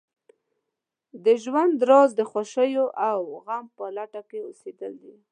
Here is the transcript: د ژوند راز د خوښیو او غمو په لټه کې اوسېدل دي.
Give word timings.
د 1.25 1.27
ژوند 1.43 1.73
راز 1.89 2.09
د 2.15 2.21
خوښیو 2.31 2.85
او 3.09 3.19
غمو 3.45 3.71
په 3.77 3.85
لټه 3.97 4.21
کې 4.29 4.39
اوسېدل 4.47 4.93
دي. 5.03 5.15